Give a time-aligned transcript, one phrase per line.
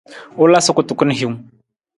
[0.41, 1.37] U la sa kutukun hiwung.